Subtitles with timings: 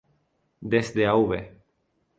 [0.71, 1.29] Desde Av.